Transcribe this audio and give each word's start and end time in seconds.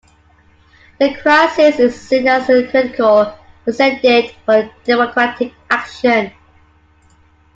The 0.99 1.13
Crisis 1.13 1.77
is 1.77 2.01
seen 2.01 2.27
as 2.27 2.49
a 2.49 2.67
critical 2.67 3.37
precedent 3.63 4.33
for 4.47 4.67
democratic 4.83 5.53
action. 5.69 6.31